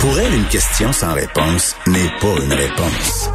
[0.00, 3.30] Pour elle, une question sans réponse n'est pas une réponse.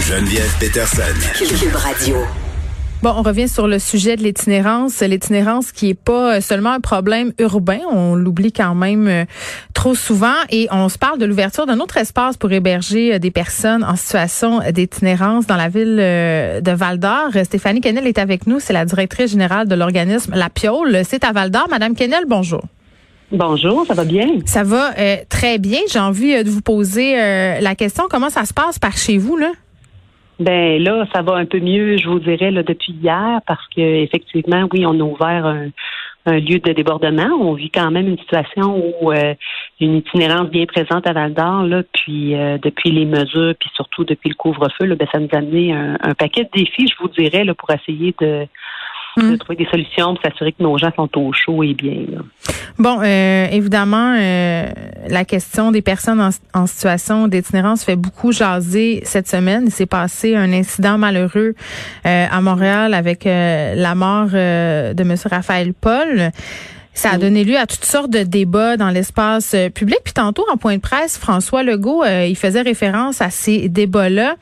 [0.00, 1.02] Geneviève Peterson.
[1.34, 2.16] Cube Radio.
[3.02, 5.00] Bon, on revient sur le sujet de l'itinérance.
[5.00, 9.24] L'itinérance qui est pas seulement un problème urbain, on l'oublie quand même euh,
[9.74, 10.36] trop souvent.
[10.50, 13.96] Et on se parle de l'ouverture d'un autre espace pour héberger euh, des personnes en
[13.96, 17.30] situation d'itinérance dans la ville euh, de Val-d'Or.
[17.42, 18.60] Stéphanie Kennel est avec nous.
[18.60, 21.02] C'est la directrice générale de l'organisme La Piole.
[21.04, 21.66] C'est à Val-d'Or.
[21.68, 22.62] Madame Kennel, bonjour.
[23.30, 24.26] Bonjour, ça va bien?
[24.46, 24.92] Ça va
[25.28, 25.80] très bien.
[25.92, 27.14] J'ai envie de vous poser
[27.60, 28.04] la question.
[28.10, 29.52] Comment ça se passe par chez vous, là?
[30.40, 33.80] Ben là, ça va un peu mieux, je vous dirais, là, depuis hier, parce que
[33.80, 35.70] effectivement, oui, on a ouvert un,
[36.26, 37.30] lieu de débordement.
[37.40, 39.34] On vit quand même une situation où euh,
[39.80, 44.04] une itinérance bien présente à Val d'Or, là, puis euh, depuis les mesures, puis surtout
[44.04, 47.02] depuis le couvre-feu, là, ben, ça nous a amené un, un, paquet de défis, je
[47.02, 48.46] vous dirais, là, pour essayer de
[49.22, 49.38] de mm.
[49.38, 52.04] trouver des solutions pour s'assurer que nos gens sont au chaud et bien.
[52.78, 54.68] Bon, euh, évidemment, euh,
[55.08, 59.64] la question des personnes en, situation d'itinérance fait beaucoup jaser cette semaine.
[59.66, 61.54] Il s'est passé un incident malheureux
[62.06, 65.14] euh, à Montréal avec la mort de M.
[65.30, 66.30] Raphaël Paul.
[66.98, 69.98] Ça a donné lieu à toutes sortes de débats dans l'espace euh, public.
[70.02, 74.34] Puis tantôt, en point de presse, François Legault, euh, il faisait référence à ces débats-là,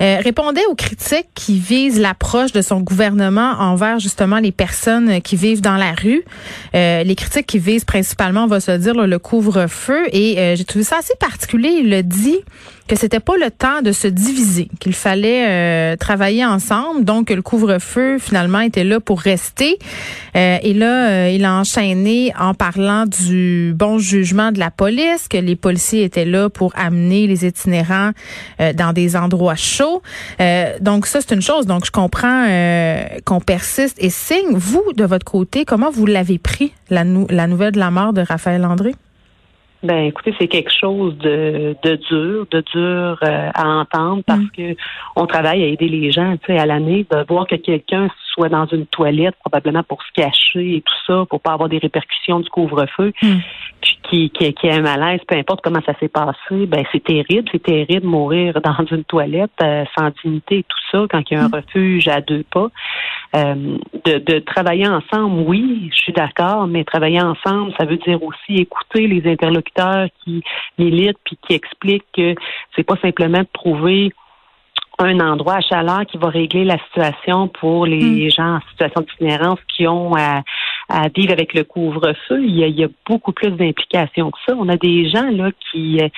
[0.00, 5.36] euh, répondait aux critiques qui visent l'approche de son gouvernement envers justement les personnes qui
[5.36, 6.22] vivent dans la rue.
[6.74, 10.04] les critiques qui visent principalement, on va se dire, le couvre-feu.
[10.12, 11.68] Et j'ai trouvé ça assez particulier.
[11.80, 12.38] Il le dit
[12.86, 17.04] que c'était pas le temps de se diviser, qu'il fallait travailler ensemble.
[17.04, 19.78] Donc, le couvre-feu, finalement, était là pour rester.
[20.34, 25.56] et là, il a enchaîné en parlant du bon jugement de la police, que les
[25.56, 28.12] policiers étaient là pour amener les itinérants
[28.60, 30.02] euh, dans des endroits chauds.
[30.40, 31.66] Euh, donc ça, c'est une chose.
[31.66, 34.52] Donc je comprends euh, qu'on persiste et signe.
[34.52, 38.22] Vous, de votre côté, comment vous l'avez pris, la, la nouvelle de la mort de
[38.22, 38.94] Raphaël André?
[39.82, 44.50] Ben, écoutez, c'est quelque chose de, de dur, de dur à entendre parce mm.
[44.56, 44.76] que
[45.16, 48.48] on travaille à aider les gens, tu sais, à l'année, de voir que quelqu'un soit
[48.48, 52.40] dans une toilette, probablement pour se cacher et tout ça, pour pas avoir des répercussions
[52.40, 53.38] du couvre-feu, hmm.
[53.80, 57.02] puis qui, qui, qui a un malaise, peu importe comment ça s'est passé, ben c'est
[57.02, 61.22] terrible, c'est terrible de mourir dans une toilette euh, sans dignité et tout ça quand
[61.30, 61.54] il y a un hmm.
[61.54, 62.68] refuge à deux pas.
[63.34, 68.22] Euh, de, de travailler ensemble, oui, je suis d'accord, mais travailler ensemble, ça veut dire
[68.22, 70.42] aussi écouter les interlocuteurs qui
[70.78, 72.34] militent puis qui expliquent que
[72.74, 74.12] c'est pas simplement de prouver
[74.98, 78.30] un endroit à chaleur qui va régler la situation pour les hmm.
[78.30, 80.42] gens en situation d'itinérance qui ont à,
[81.14, 82.42] vivre avec le couvre-feu.
[82.42, 84.54] Il, il y a, beaucoup plus d'implications que ça.
[84.56, 86.08] On a des gens là qui euh,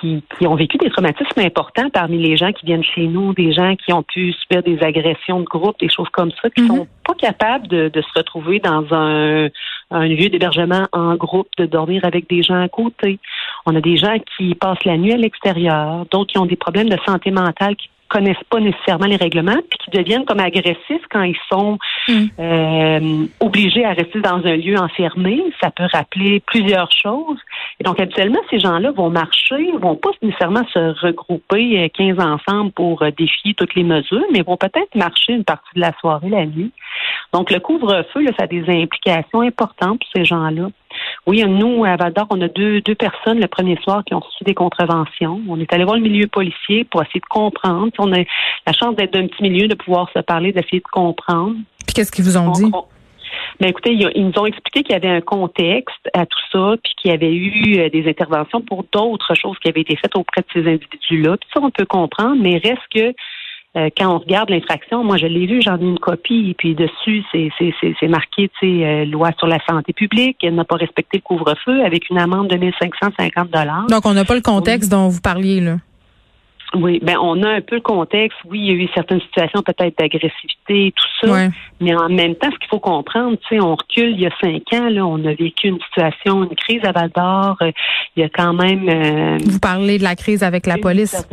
[0.00, 3.52] qui, qui, ont vécu des traumatismes importants parmi les gens qui viennent chez nous, des
[3.52, 6.68] gens qui ont pu subir des agressions de groupe, des choses comme ça, qui mhm.
[6.68, 9.48] sont pas capables de, de, se retrouver dans un,
[9.90, 13.18] un lieu d'hébergement en groupe, de dormir avec des gens à côté.
[13.64, 16.88] On a des gens qui passent la nuit à l'extérieur, d'autres qui ont des problèmes
[16.88, 21.22] de santé mentale qui connaissent pas nécessairement les règlements, puis qui deviennent comme agressifs quand
[21.22, 21.78] ils sont
[22.08, 22.26] mm.
[22.38, 25.42] euh, obligés à rester dans un lieu enfermé.
[25.62, 27.38] Ça peut rappeler plusieurs choses.
[27.78, 32.72] Et donc, habituellement, ces gens-là vont marcher, vont pas nécessairement se regrouper 15 euh, ensemble
[32.72, 36.30] pour euh, défier toutes les mesures, mais vont peut-être marcher une partie de la soirée,
[36.30, 36.72] la nuit.
[37.34, 40.68] Donc, le couvre-feu, ça a des implications importantes pour ces gens-là.
[41.26, 44.44] Oui, nous, à val on a deux, deux personnes le premier soir qui ont reçu
[44.44, 45.40] des contraventions.
[45.48, 47.90] On est allé voir le milieu policier pour essayer de comprendre.
[47.98, 51.56] On a la chance d'être d'un petit milieu, de pouvoir se parler, d'essayer de comprendre.
[51.84, 52.70] Puis qu'est-ce qu'ils vous ont dit?
[53.60, 56.76] Mais ben, écoutez, ils nous ont expliqué qu'il y avait un contexte à tout ça,
[56.82, 60.14] puis qu'il y avait eu euh, des interventions pour d'autres choses qui avaient été faites
[60.16, 61.36] auprès de ces individus-là.
[61.38, 63.14] Puis ça, on peut comprendre, mais reste que
[63.76, 67.22] euh, quand on regarde l'infraction, moi je l'ai vu, j'en ai une copie, puis dessus
[67.30, 71.22] c'est marqué, tu sais, euh, loi sur la santé publique, elle n'a pas respecté le
[71.22, 73.86] couvre-feu avec une amende de 1550 dollars.
[73.88, 75.76] Donc on n'a pas le contexte dont vous parliez là.
[76.74, 78.36] Oui, ben on a un peu le contexte.
[78.44, 81.48] Oui, il y a eu certaines situations peut-être d'agressivité, tout ça.
[81.80, 84.30] Mais en même temps, ce qu'il faut comprendre, tu sais, on recule il y a
[84.40, 87.56] cinq ans, là, on a vécu une situation, une crise à Val d'Or.
[87.62, 87.70] Euh,
[88.16, 89.38] il y a quand même.
[89.44, 91.26] Vous parlez de la crise avec la police.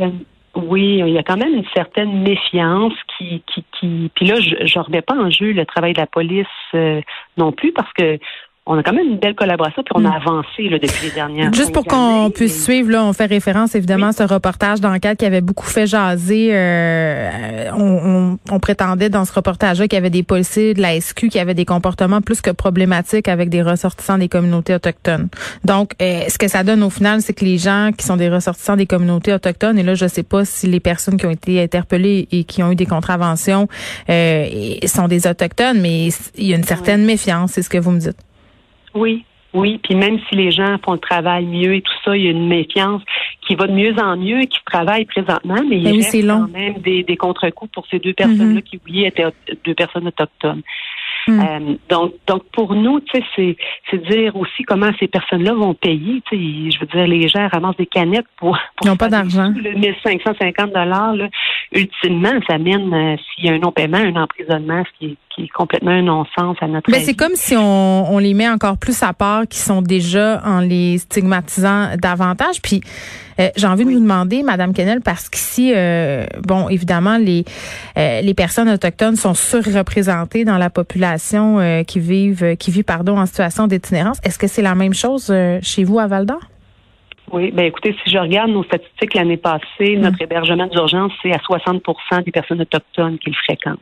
[0.56, 4.54] Oui, il y a quand même une certaine méfiance qui, qui, qui puis là, je
[4.78, 7.00] ne remets pas en jeu le travail de la police euh,
[7.36, 8.18] non plus parce que
[8.66, 10.22] on a quand même une belle collaboration, puis on a hmm.
[10.26, 14.06] avancé là, depuis les dernières Juste pour qu'on puisse suivre, là, on fait référence évidemment
[14.06, 16.48] à ce reportage d'enquête qui avait beaucoup fait jaser.
[16.52, 21.28] Euh, on, on, prétendait dans ce reportage-là qu'il y avait des policiers de la SQ
[21.28, 25.28] qui avaient des comportements plus que problématiques avec des ressortissants des communautés autochtones.
[25.64, 28.30] Donc, euh, ce que ça donne au final, c'est que les gens qui sont des
[28.30, 31.62] ressortissants des communautés autochtones, et là, je sais pas si les personnes qui ont été
[31.62, 33.68] interpellées et qui ont eu des contraventions
[34.08, 34.46] euh,
[34.86, 36.08] sont des autochtones, mais
[36.38, 38.16] il y a une certaine méfiance, c'est ce que vous me dites.
[38.94, 42.24] Oui, Oui, puis même si les gens font le travail mieux et tout ça, il
[42.24, 43.02] y a une méfiance
[43.46, 46.48] qui va de mieux en mieux et qui travaille présentement, mais il y a quand
[46.48, 48.62] même des, des contre-coups pour ces deux personnes-là mm-hmm.
[48.62, 49.26] qui, oui, étaient
[49.64, 50.62] deux personnes autochtones.
[51.26, 51.40] Mm.
[51.40, 53.56] Euh, donc, donc pour nous, tu sais, c'est,
[53.90, 56.22] c'est dire aussi comment ces personnes-là vont payer.
[56.30, 58.58] Je veux dire, les gens ramassent des canettes pour.
[58.82, 59.52] Ils n'ont pas d'argent.
[59.56, 61.14] Le 1550 dollars,
[61.72, 65.44] ultimement, ça mène euh, s'il y a un non-paiement, un emprisonnement, ce qui est, qui
[65.44, 66.90] est complètement un non-sens à notre.
[66.90, 70.40] Mais c'est comme si on, on les met encore plus à part, qui sont déjà
[70.44, 72.62] en les stigmatisant davantage.
[72.62, 72.80] Puis
[73.40, 77.44] euh, j'ai envie de vous demander, Madame Kennel, parce qu'ici, euh, bon, évidemment, les
[77.98, 83.26] euh, les personnes autochtones sont surreprésentées dans la population qui vivent qui vit pardon en
[83.26, 84.20] situation d'itinérance.
[84.24, 86.40] Est-ce que c'est la même chose chez vous à Val d'Or?
[87.32, 90.22] Oui, ben écoutez, si je regarde nos statistiques l'année passée, notre mm.
[90.22, 93.80] hébergement d'urgence, c'est à 60% des personnes autochtones qui le fréquentent.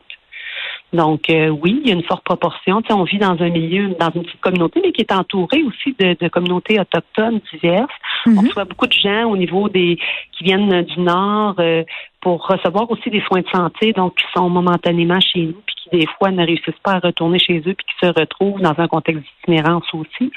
[0.93, 2.81] Donc euh, oui, il y a une forte proportion.
[2.81, 5.63] Tu sais, on vit dans un milieu, dans une petite communauté, mais qui est entourée
[5.63, 7.91] aussi de, de communautés autochtones diverses.
[8.27, 8.47] On mhm.
[8.47, 9.97] reçoit beaucoup de gens au niveau des
[10.37, 11.83] qui viennent du nord euh,
[12.21, 15.61] pour recevoir aussi des soins de santé, donc qui sont momentanément chez nous,
[15.93, 18.87] des fois ne réussissent pas à retourner chez eux, puis qui se retrouvent dans un
[18.87, 20.31] contexte d'itinérance aussi.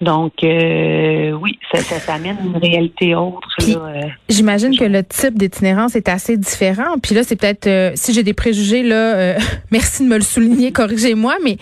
[0.00, 3.48] Donc, euh, oui, ça, ça, amène une réalité autre.
[3.60, 6.98] Euh, j'imagine que le type d'itinérance est assez différent.
[7.02, 9.36] Puis là, c'est peut-être, euh, si j'ai des préjugés, là,
[9.72, 11.56] merci de me le souligner, corrigez-moi, mais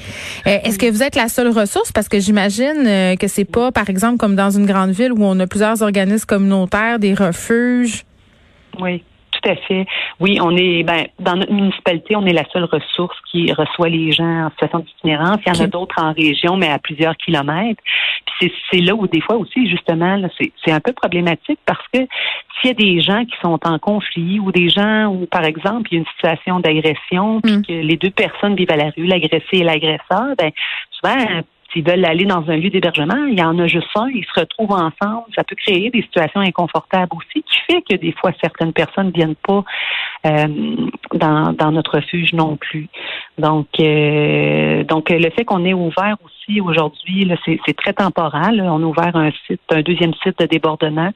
[0.45, 1.93] est-ce que vous êtes la seule ressource?
[1.93, 5.39] Parce que j'imagine que c'est pas, par exemple, comme dans une grande ville où on
[5.41, 8.05] a plusieurs organismes communautaires, des refuges.
[8.81, 9.03] Oui
[9.43, 9.87] tout à fait.
[10.21, 14.13] Oui, on est ben, dans notre municipalité, on est la seule ressource qui reçoit les
[14.13, 15.39] gens en situation d'itinérance.
[15.47, 17.83] Il y en a d'autres en région, mais à plusieurs kilomètres.
[18.39, 20.21] Puis c'est là où des fois aussi, justement,
[20.65, 22.01] c'est un peu problématique parce que
[22.61, 25.89] s'il y a des gens qui sont en conflit ou des gens où, par exemple,
[25.91, 27.67] il y a une situation d'agression, puis mm.
[27.67, 30.51] que les deux personnes vivent à la rue, l'agressé et l'agresseur, ben
[30.91, 31.43] souvent
[31.73, 34.41] s'ils veulent aller dans un lieu d'hébergement, il y en a juste un, ils se
[34.41, 35.25] retrouvent ensemble.
[35.35, 39.13] Ça peut créer des situations inconfortables aussi, qui fait que des fois certaines personnes ne
[39.13, 39.65] viennent pas
[40.27, 40.47] euh,
[41.15, 42.89] dans, dans notre refuge non plus.
[43.39, 48.61] Donc, euh, donc le fait qu'on ait ouvert aussi aujourd'hui, c'est très temporal.
[48.61, 51.11] On a ouvert un site, un deuxième site de débordement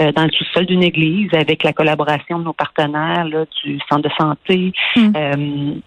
[0.00, 4.08] euh, dans le sous-sol d'une église avec la collaboration de nos partenaires là, du centre
[4.08, 4.72] de santé.
[4.96, 5.80] Mmh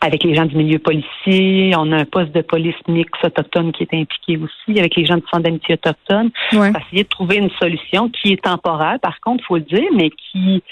[0.00, 1.72] avec les gens du milieu policier.
[1.76, 5.16] On a un poste de police mix autochtone qui est impliqué aussi avec les gens
[5.16, 6.30] du Centre d'amitié autochtone.
[6.52, 6.70] Ouais.
[6.70, 10.62] essayer de trouver une solution qui est temporaire, par contre, faut le dire, mais qui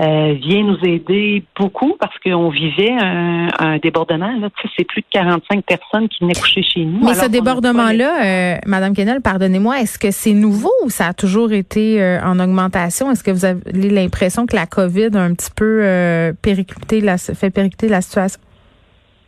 [0.00, 4.32] euh, vient nous aider beaucoup parce qu'on vivait un, un débordement.
[4.40, 7.04] Là, c'est plus de 45 personnes qui venaient coucher chez nous.
[7.04, 11.52] Mais ce débordement-là, euh, Madame Kennel, pardonnez-moi, est-ce que c'est nouveau ou ça a toujours
[11.52, 13.10] été euh, en augmentation?
[13.10, 17.18] Est-ce que vous avez l'impression que la COVID a un petit peu euh, périclité la,
[17.18, 18.40] fait péricliter la situation?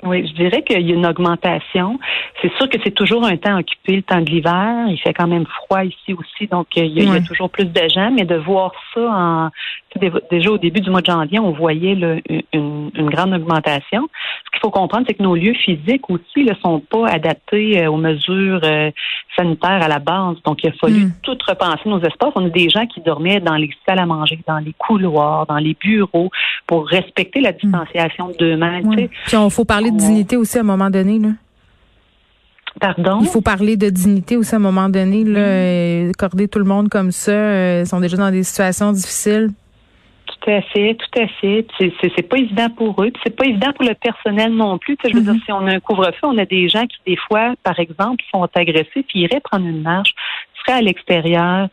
[0.05, 1.99] Oui, je dirais qu'il y a une augmentation.
[2.43, 4.87] C'est sûr que c'est toujours un temps occupé, le temps de l'hiver.
[4.89, 7.89] Il fait quand même froid ici aussi, donc euh, il y, a, toujours plus de
[7.89, 8.11] gens.
[8.11, 9.51] Mais de voir ça en
[10.31, 11.93] déjà au début du mois de janvier, on voyait
[12.53, 14.09] une, grande augmentation.
[14.55, 17.91] Ce qu'il faut comprendre, c'est que nos lieux physiques aussi ne sont pas adaptés euh,
[17.91, 18.91] aux mesures euh,
[19.37, 20.37] sanitaires à la base.
[20.45, 21.13] Donc, il a fallu hmm.
[21.23, 22.31] tout repenser nos espaces.
[22.37, 25.57] On a des gens qui dormaient dans les salles à manger, dans les couloirs, dans
[25.57, 26.31] les bureaux,
[26.69, 27.57] pour respecter la hmm.
[27.63, 28.89] distanciation de deux mètres.
[28.89, 31.31] Puis, il faut parler de dignité aussi à un moment donné, là.
[32.81, 33.19] Pardon?
[33.21, 35.41] Il faut parler de dignité aussi à un moment donné, là.
[35.41, 37.81] Euh, accorder tout le monde comme ça.
[37.81, 39.51] ils sont déjà dans des situations difficiles.
[40.45, 41.67] Tout à fait, tout à fait.
[41.79, 44.97] C'est pas évident pour eux, c'est pas évident pour le personnel non plus.
[45.03, 45.45] je veux dire, mm-hmm.
[45.45, 48.47] si on a un couvre-feu, on a des gens qui des fois, par exemple, sont
[48.55, 50.15] agressés, puis iraient prendre une marche,
[50.59, 51.69] seraient à l'extérieur.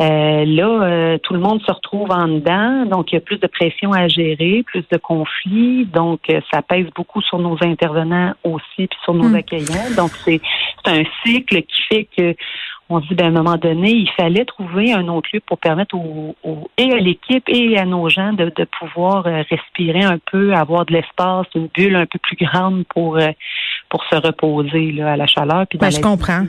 [0.00, 3.38] Euh, là, euh, tout le monde se retrouve en dedans, donc il y a plus
[3.38, 8.34] de pression à gérer, plus de conflits, donc euh, ça pèse beaucoup sur nos intervenants
[8.44, 9.34] aussi, puis sur nos mm.
[9.34, 9.90] accueillants.
[9.96, 10.40] Donc c'est
[10.86, 12.34] un cycle qui fait que
[12.90, 15.94] on dit, ben, à un moment donné, il fallait trouver un autre lieu pour permettre
[15.94, 16.34] au,
[16.78, 20.86] et à l'équipe et à nos gens de, de pouvoir euh, respirer un peu, avoir
[20.86, 23.28] de l'espace, une bulle un peu plus grande pour euh,
[23.88, 25.66] pour se reposer là, à la chaleur.
[25.66, 26.44] Puis ben, je comprends.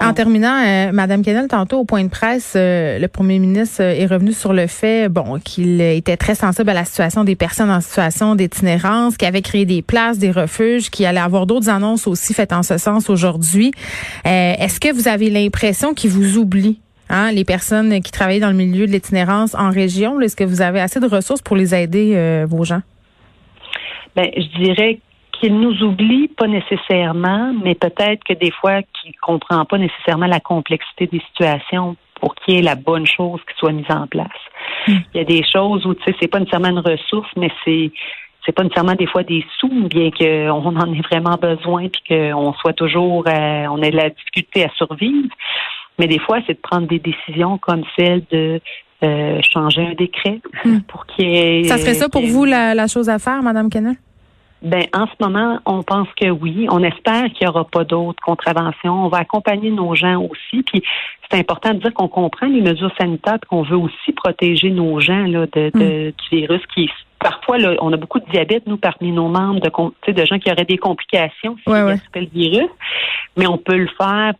[0.00, 4.32] En terminant, euh, Madame Kennel, tantôt au point de presse, le premier ministre est revenu
[4.32, 8.34] sur le fait, bon, qu'il était très sensible à la situation des personnes en situation
[8.34, 12.52] d'itinérance, qu'il avait créé des places, des refuges, qu'il allait avoir d'autres annonces aussi faites
[12.52, 13.72] en ce sens aujourd'hui.
[14.24, 16.80] Est-ce que vous avez l'impression qu'ils vous oublient.
[17.10, 20.62] Hein, les personnes qui travaillent dans le milieu de l'itinérance en région, est-ce que vous
[20.62, 22.80] avez assez de ressources pour les aider, euh, vos gens?
[24.16, 25.00] Ben, je dirais
[25.38, 30.26] qu'ils nous oublient pas nécessairement, mais peut-être que des fois qu'ils ne comprennent pas nécessairement
[30.26, 34.06] la complexité des situations pour qu'il y ait la bonne chose qui soit mise en
[34.06, 34.28] place.
[34.86, 34.98] Hmm.
[35.14, 37.90] Il y a des choses où tu sais c'est pas nécessairement une ressource, mais c'est
[38.44, 42.52] c'est pas nécessairement des fois des sous, bien qu'on en ait vraiment besoin puis qu'on
[42.54, 45.28] soit toujours, euh, on ait de la difficulté à survivre.
[45.98, 48.60] Mais des fois, c'est de prendre des décisions comme celle de
[49.02, 50.80] euh, changer un décret hmm.
[50.88, 51.64] pour qu'il y ait.
[51.64, 53.96] Ça serait ça pour vous la, chose à faire, Madame Kennel?
[54.64, 56.66] Ben, en ce moment, on pense que oui.
[56.70, 59.04] On espère qu'il n'y aura pas d'autres contraventions.
[59.04, 60.62] On va accompagner nos gens aussi.
[60.62, 60.82] Puis
[61.30, 65.00] c'est important de dire qu'on comprend les mesures sanitaires et qu'on veut aussi protéger nos
[65.00, 66.12] gens là, de, hmm.
[66.12, 70.12] du virus qui parfois, là, on a beaucoup de diabète, nous, parmi nos membres, de,
[70.12, 72.68] de gens qui auraient des complications si ouais, le virus.
[73.36, 74.34] Mais on peut le faire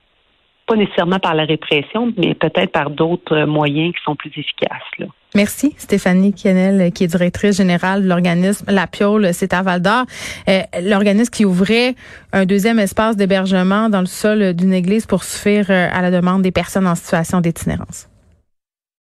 [0.67, 4.83] pas nécessairement par la répression, mais peut-être par d'autres moyens qui sont plus efficaces.
[4.99, 5.07] Là.
[5.37, 10.05] Merci, Stéphanie Kienel, qui est directrice générale de l'organisme La Piole, c'est à Val d'Or.
[10.49, 11.97] Euh, l'organisme qui ouvrait
[12.33, 16.43] un deuxième espace d'hébergement dans le sol d'une église pour suffire euh, à la demande
[16.43, 18.07] des personnes en situation d'itinérance.